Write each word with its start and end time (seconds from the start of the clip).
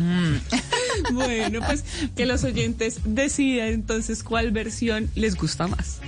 Bueno, 1.12 1.60
pues 1.66 1.84
que 2.16 2.26
los 2.26 2.44
oyentes 2.44 3.00
decidan 3.04 3.68
entonces 3.68 4.22
cuál 4.22 4.50
versión 4.50 5.10
les 5.14 5.36
gusta 5.36 5.66
más. 5.66 6.00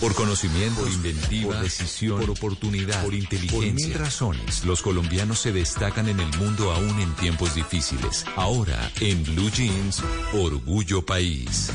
Por 0.00 0.14
conocimiento, 0.14 0.82
por 0.82 0.92
inventiva, 0.92 1.54
por 1.54 1.62
decisión, 1.62 2.20
por 2.20 2.30
oportunidad, 2.30 3.02
por 3.02 3.14
inteligencia. 3.14 3.58
Por 3.58 3.74
mil 3.74 3.94
razones, 3.94 4.64
los 4.64 4.82
colombianos 4.82 5.40
se 5.40 5.52
destacan 5.52 6.08
en 6.08 6.20
el 6.20 6.38
mundo 6.38 6.72
aún 6.72 7.00
en 7.00 7.12
tiempos 7.14 7.54
difíciles. 7.54 8.24
Ahora, 8.36 8.90
en 9.00 9.24
Blue 9.24 9.50
Jeans, 9.50 10.02
Orgullo 10.32 11.04
País. 11.04 11.72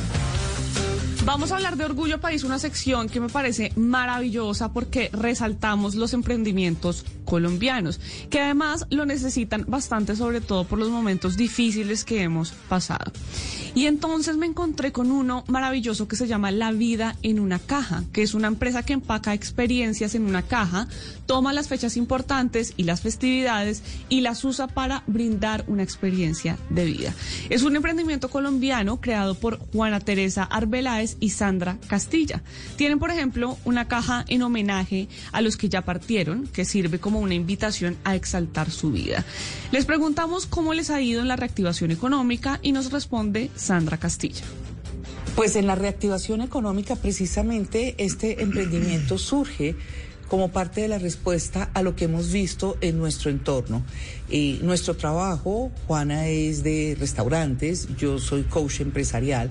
Vamos 1.23 1.51
a 1.51 1.57
hablar 1.57 1.77
de 1.77 1.85
Orgullo 1.85 2.19
País, 2.19 2.43
una 2.43 2.57
sección 2.57 3.07
que 3.07 3.19
me 3.19 3.29
parece 3.29 3.71
maravillosa 3.75 4.73
porque 4.73 5.11
resaltamos 5.13 5.93
los 5.93 6.13
emprendimientos 6.15 7.05
colombianos, 7.25 7.99
que 8.31 8.39
además 8.39 8.87
lo 8.89 9.05
necesitan 9.05 9.65
bastante, 9.67 10.15
sobre 10.15 10.41
todo 10.41 10.63
por 10.63 10.79
los 10.79 10.89
momentos 10.89 11.37
difíciles 11.37 12.03
que 12.03 12.23
hemos 12.23 12.53
pasado. 12.67 13.11
Y 13.75 13.85
entonces 13.85 14.35
me 14.35 14.47
encontré 14.47 14.91
con 14.91 15.11
uno 15.11 15.45
maravilloso 15.47 16.07
que 16.07 16.15
se 16.15 16.27
llama 16.27 16.51
La 16.51 16.71
Vida 16.71 17.15
en 17.21 17.39
una 17.39 17.59
Caja, 17.59 18.03
que 18.11 18.23
es 18.23 18.33
una 18.33 18.47
empresa 18.47 18.83
que 18.83 18.93
empaca 18.93 19.35
experiencias 19.35 20.15
en 20.15 20.25
una 20.25 20.41
caja, 20.41 20.87
toma 21.25 21.53
las 21.53 21.69
fechas 21.69 21.95
importantes 21.97 22.73
y 22.75 22.83
las 22.83 22.99
festividades 22.99 23.83
y 24.09 24.21
las 24.21 24.43
usa 24.43 24.67
para 24.67 25.03
brindar 25.07 25.63
una 25.67 25.83
experiencia 25.83 26.57
de 26.69 26.85
vida. 26.85 27.13
Es 27.49 27.61
un 27.63 27.75
emprendimiento 27.75 28.29
colombiano 28.29 28.99
creado 28.99 29.35
por 29.35 29.59
Juana 29.71 29.99
Teresa 29.99 30.43
Arbeláez 30.43 31.10
y 31.19 31.29
Sandra 31.29 31.77
Castilla. 31.87 32.43
Tienen, 32.75 32.99
por 32.99 33.11
ejemplo, 33.11 33.57
una 33.65 33.87
caja 33.87 34.25
en 34.27 34.41
homenaje 34.41 35.07
a 35.31 35.41
los 35.41 35.57
que 35.57 35.69
ya 35.69 35.83
partieron, 35.83 36.47
que 36.47 36.65
sirve 36.65 36.99
como 36.99 37.19
una 37.19 37.33
invitación 37.33 37.97
a 38.03 38.15
exaltar 38.15 38.71
su 38.71 38.91
vida. 38.91 39.25
Les 39.71 39.85
preguntamos 39.85 40.45
cómo 40.45 40.73
les 40.73 40.89
ha 40.89 41.01
ido 41.01 41.21
en 41.21 41.27
la 41.27 41.35
reactivación 41.35 41.91
económica 41.91 42.59
y 42.61 42.71
nos 42.71 42.91
responde 42.91 43.49
Sandra 43.55 43.97
Castilla. 43.97 44.43
Pues 45.35 45.55
en 45.55 45.65
la 45.65 45.75
reactivación 45.75 46.41
económica 46.41 46.95
precisamente 46.95 47.95
este 47.97 48.43
emprendimiento 48.43 49.17
surge 49.17 49.75
como 50.31 50.47
parte 50.47 50.79
de 50.79 50.87
la 50.87 50.97
respuesta 50.97 51.69
a 51.73 51.81
lo 51.81 51.97
que 51.97 52.05
hemos 52.05 52.31
visto 52.31 52.77
en 52.79 52.97
nuestro 52.97 53.29
entorno. 53.29 53.83
Eh, 54.29 54.59
nuestro 54.61 54.95
trabajo, 54.95 55.71
Juana 55.87 56.29
es 56.29 56.63
de 56.63 56.95
restaurantes, 56.97 57.89
yo 57.97 58.17
soy 58.17 58.43
coach 58.43 58.79
empresarial, 58.79 59.49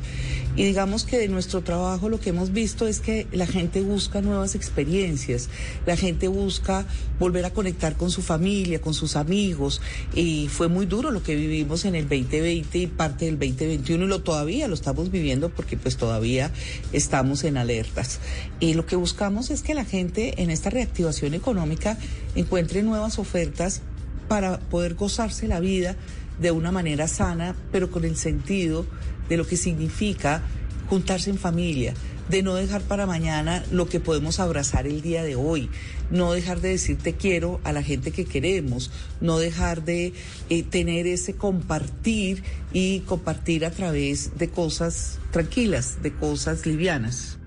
y 0.57 0.65
digamos 0.65 1.05
que 1.05 1.19
de 1.19 1.29
nuestro 1.29 1.61
trabajo 1.61 2.09
lo 2.09 2.19
que 2.19 2.31
hemos 2.31 2.53
visto 2.53 2.87
es 2.87 3.01
que 3.01 3.27
la 3.31 3.47
gente 3.47 3.83
busca 3.83 4.23
nuevas 4.23 4.55
experiencias, 4.55 5.51
la 5.85 5.97
gente 5.97 6.29
busca 6.29 6.87
volver 7.19 7.45
a 7.45 7.51
conectar 7.51 7.97
con 7.97 8.11
su 8.11 8.23
familia, 8.23 8.81
con 8.81 8.95
sus 8.95 9.17
amigos, 9.17 9.83
y 10.15 10.49
fue 10.49 10.69
muy 10.69 10.87
duro 10.87 11.11
lo 11.11 11.23
que 11.23 11.37
vivimos 11.37 11.85
en 11.85 11.95
el 11.95 12.09
2020 12.09 12.79
y 12.79 12.87
parte 12.87 13.27
del 13.27 13.39
2021 13.39 14.07
y 14.07 14.09
lo 14.09 14.23
todavía 14.23 14.67
lo 14.67 14.75
estamos 14.75 15.11
viviendo 15.11 15.51
porque 15.51 15.77
pues 15.77 15.99
todavía 15.99 16.51
estamos 16.95 17.45
en 17.45 17.59
alertas. 17.59 18.19
Y 18.61 18.73
lo 18.73 18.87
que 18.87 18.97
buscamos 18.97 19.51
es 19.51 19.61
que 19.61 19.75
la 19.75 19.85
gente 19.85 20.43
en 20.43 20.49
esta 20.49 20.70
reactivación 20.71 21.35
económica 21.35 21.99
encuentre 22.35 22.83
nuevas 22.83 23.19
ofertas 23.19 23.83
para 24.29 24.61
poder 24.61 24.95
gozarse 24.95 25.49
la 25.49 25.61
vida 25.61 25.97
de 26.41 26.51
una 26.53 26.73
manera 26.73 27.09
sana, 27.09 27.55
pero 27.73 27.91
con 27.91 28.05
el 28.05 28.17
sentido 28.17 28.87
de 29.29 29.37
lo 29.37 29.47
que 29.47 29.57
significa 29.57 30.43
juntarse 30.89 31.31
en 31.31 31.39
familia, 31.39 31.95
de 32.29 32.43
no 32.43 32.55
dejar 32.55 32.83
para 32.83 33.07
mañana 33.07 33.65
lo 33.71 33.89
que 33.89 34.01
podemos 34.01 34.41
abrazar 34.41 34.87
el 34.87 35.03
día 35.03 35.23
de 35.23 35.37
hoy, 35.37 35.69
no 36.11 36.33
dejar 36.33 36.61
de 36.61 36.71
decir 36.71 36.99
te 36.99 37.15
quiero 37.15 37.61
a 37.65 37.73
la 37.73 37.83
gente 37.83 38.13
que 38.13 38.25
queremos, 38.25 38.91
no 39.21 39.39
dejar 39.39 39.85
de 39.85 40.13
eh, 40.49 40.63
tener 40.63 41.07
ese 41.07 41.35
compartir 41.35 42.43
y 42.73 43.01
compartir 43.01 43.65
a 43.65 43.71
través 43.71 44.39
de 44.39 44.49
cosas 44.49 45.19
tranquilas, 45.33 46.03
de 46.03 46.13
cosas 46.13 46.67
livianas. 46.67 47.40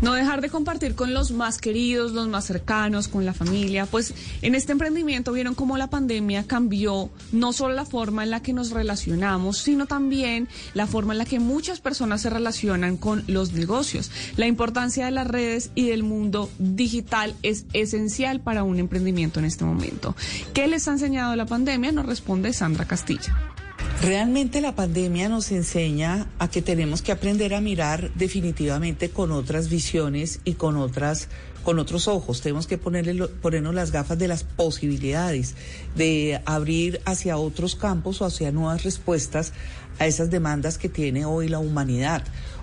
No 0.00 0.12
dejar 0.12 0.40
de 0.40 0.48
compartir 0.48 0.94
con 0.94 1.12
los 1.12 1.32
más 1.32 1.58
queridos, 1.58 2.12
los 2.12 2.28
más 2.28 2.44
cercanos, 2.44 3.08
con 3.08 3.24
la 3.24 3.34
familia. 3.34 3.84
Pues 3.86 4.14
en 4.42 4.54
este 4.54 4.70
emprendimiento 4.70 5.32
vieron 5.32 5.54
cómo 5.54 5.76
la 5.76 5.90
pandemia 5.90 6.46
cambió 6.46 7.10
no 7.32 7.52
solo 7.52 7.74
la 7.74 7.84
forma 7.84 8.22
en 8.22 8.30
la 8.30 8.40
que 8.40 8.52
nos 8.52 8.70
relacionamos, 8.70 9.58
sino 9.58 9.86
también 9.86 10.48
la 10.74 10.86
forma 10.86 11.14
en 11.14 11.18
la 11.18 11.24
que 11.24 11.40
muchas 11.40 11.80
personas 11.80 12.22
se 12.22 12.30
relacionan 12.30 12.96
con 12.96 13.24
los 13.26 13.52
negocios. 13.52 14.10
La 14.36 14.46
importancia 14.46 15.06
de 15.06 15.10
las 15.10 15.26
redes 15.26 15.70
y 15.74 15.88
del 15.88 16.04
mundo 16.04 16.48
digital 16.58 17.34
es 17.42 17.64
esencial 17.72 18.40
para 18.40 18.62
un 18.62 18.78
emprendimiento 18.78 19.40
en 19.40 19.46
este 19.46 19.64
momento. 19.64 20.14
¿Qué 20.54 20.68
les 20.68 20.86
ha 20.86 20.92
enseñado 20.92 21.34
la 21.34 21.46
pandemia? 21.46 21.90
Nos 21.90 22.06
responde 22.06 22.52
Sandra 22.52 22.86
Castilla. 22.86 23.57
Realmente 24.00 24.60
la 24.60 24.76
pandemia 24.76 25.28
nos 25.28 25.50
enseña 25.50 26.28
a 26.38 26.48
que 26.48 26.62
tenemos 26.62 27.02
que 27.02 27.10
aprender 27.10 27.52
a 27.52 27.60
mirar 27.60 28.12
definitivamente 28.14 29.10
con 29.10 29.32
otras 29.32 29.68
visiones 29.68 30.38
y 30.44 30.54
con 30.54 30.76
otras 30.76 31.28
con 31.64 31.80
otros 31.80 32.06
ojos. 32.06 32.40
Tenemos 32.40 32.68
que 32.68 32.78
ponerle, 32.78 33.26
ponernos 33.26 33.74
las 33.74 33.90
gafas 33.90 34.16
de 34.16 34.28
las 34.28 34.44
posibilidades, 34.44 35.56
de 35.96 36.40
abrir 36.46 37.00
hacia 37.04 37.36
otros 37.36 37.74
campos 37.74 38.22
o 38.22 38.24
hacia 38.24 38.52
nuevas 38.52 38.84
respuestas 38.84 39.52
a 39.98 40.06
esas 40.06 40.30
demandas 40.30 40.78
que 40.78 40.88
tiene 40.88 41.24
hoy 41.24 41.48
la 41.48 41.58
humanidad. 41.58 42.22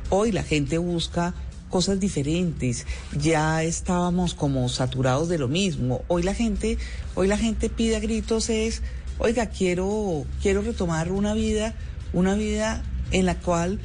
Hoy 0.10 0.32
la 0.32 0.42
gente 0.42 0.78
busca 0.78 1.36
cosas 1.70 2.00
diferentes. 2.00 2.88
Ya 3.20 3.62
estábamos 3.62 4.34
como 4.34 4.70
saturados 4.70 5.28
de 5.28 5.38
lo 5.38 5.50
mismo. 5.50 6.02
Hoy 6.08 6.24
la 6.24 6.34
gente, 6.34 6.78
hoy 7.14 7.28
la 7.28 7.38
gente 7.38 7.70
pide 7.70 7.98
a 7.98 8.00
gritos 8.00 8.50
es 8.50 8.82
oiga, 9.20 9.48
quiero, 9.48 10.26
quiero 10.42 10.62
retomar 10.62 11.12
una 11.12 11.34
vida, 11.34 11.74
una 12.14 12.36
vida 12.36 12.84
en 13.12 13.26
la 13.26 13.36
cual 13.36 13.80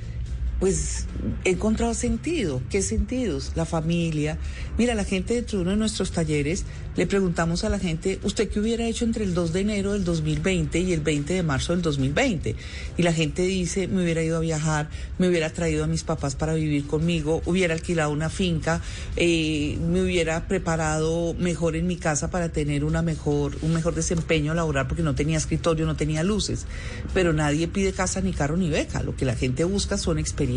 pues 0.60 1.06
he 1.44 1.50
encontrado 1.50 1.94
sentido. 1.94 2.62
¿Qué 2.68 2.82
sentidos? 2.82 3.52
La 3.56 3.64
familia. 3.64 4.38
Mira, 4.76 4.94
la 4.94 5.04
gente 5.04 5.34
dentro 5.34 5.58
de 5.58 5.62
uno 5.62 5.70
de 5.72 5.78
nuestros 5.78 6.12
talleres 6.12 6.66
le 6.96 7.06
preguntamos 7.06 7.64
a 7.64 7.70
la 7.70 7.78
gente, 7.78 8.20
¿usted 8.24 8.50
qué 8.50 8.60
hubiera 8.60 8.84
hecho 8.84 9.06
entre 9.06 9.24
el 9.24 9.32
2 9.32 9.54
de 9.54 9.60
enero 9.60 9.92
del 9.94 10.04
2020 10.04 10.80
y 10.80 10.92
el 10.92 11.00
20 11.00 11.32
de 11.32 11.42
marzo 11.42 11.72
del 11.72 11.80
2020? 11.80 12.56
Y 12.98 13.02
la 13.02 13.12
gente 13.12 13.42
dice, 13.42 13.88
me 13.88 14.02
hubiera 14.02 14.22
ido 14.22 14.36
a 14.36 14.40
viajar, 14.40 14.90
me 15.18 15.28
hubiera 15.28 15.50
traído 15.50 15.84
a 15.84 15.86
mis 15.86 16.04
papás 16.04 16.34
para 16.34 16.52
vivir 16.52 16.86
conmigo, 16.86 17.40
hubiera 17.46 17.72
alquilado 17.72 18.10
una 18.10 18.28
finca, 18.28 18.82
eh, 19.16 19.78
me 19.88 20.02
hubiera 20.02 20.46
preparado 20.46 21.32
mejor 21.34 21.74
en 21.74 21.86
mi 21.86 21.96
casa 21.96 22.30
para 22.30 22.50
tener 22.50 22.84
una 22.84 23.00
mejor, 23.00 23.56
un 23.62 23.72
mejor 23.72 23.94
desempeño 23.94 24.52
laboral 24.52 24.86
porque 24.86 25.02
no 25.02 25.14
tenía 25.14 25.38
escritorio, 25.38 25.86
no 25.86 25.96
tenía 25.96 26.22
luces. 26.22 26.66
Pero 27.14 27.32
nadie 27.32 27.66
pide 27.66 27.92
casa, 27.92 28.20
ni 28.20 28.32
carro, 28.32 28.58
ni 28.58 28.68
beca. 28.68 29.02
Lo 29.02 29.16
que 29.16 29.24
la 29.24 29.36
gente 29.36 29.64
busca 29.64 29.96
son 29.96 30.18
experiencias. 30.18 30.49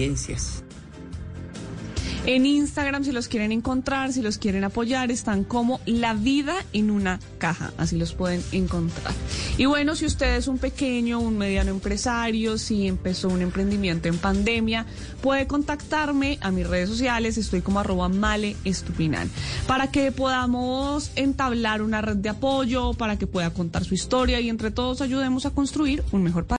En 2.25 2.45
Instagram, 2.45 3.03
si 3.03 3.11
los 3.11 3.27
quieren 3.27 3.51
encontrar, 3.51 4.13
si 4.13 4.21
los 4.21 4.37
quieren 4.37 4.63
apoyar, 4.63 5.11
están 5.11 5.43
como 5.43 5.81
La 5.85 6.13
Vida 6.13 6.55
en 6.71 6.89
una 6.89 7.19
Caja. 7.37 7.73
Así 7.77 7.97
los 7.97 8.13
pueden 8.13 8.41
encontrar. 8.53 9.13
Y 9.57 9.65
bueno, 9.65 9.93
si 9.97 10.05
usted 10.05 10.37
es 10.37 10.47
un 10.47 10.57
pequeño, 10.57 11.19
un 11.19 11.37
mediano 11.37 11.71
empresario, 11.71 12.57
si 12.57 12.87
empezó 12.87 13.27
un 13.27 13.41
emprendimiento 13.41 14.07
en 14.07 14.17
pandemia, 14.17 14.85
puede 15.21 15.47
contactarme 15.47 16.37
a 16.39 16.49
mis 16.51 16.65
redes 16.65 16.87
sociales. 16.87 17.37
Estoy 17.37 17.61
como 17.61 17.81
arroba 17.81 18.07
male 18.07 18.55
estupinal. 18.63 19.27
Para 19.67 19.91
que 19.91 20.13
podamos 20.13 21.11
entablar 21.17 21.81
una 21.81 22.01
red 22.01 22.15
de 22.15 22.29
apoyo, 22.29 22.93
para 22.93 23.17
que 23.17 23.27
pueda 23.27 23.49
contar 23.49 23.83
su 23.83 23.95
historia 23.95 24.39
y 24.39 24.47
entre 24.47 24.71
todos 24.71 25.01
ayudemos 25.01 25.45
a 25.45 25.49
construir 25.49 26.05
un 26.13 26.23
mejor 26.23 26.45
país. 26.45 26.51